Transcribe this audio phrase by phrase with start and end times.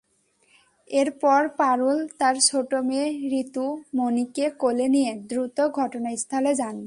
[0.89, 3.07] এরপর পারুল তাঁর ছোট মেয়ে
[3.41, 3.65] ঋতু
[3.95, 6.77] মনিকে কোলে নিয়ে দ্রুত ঘটনাস্থলে যান।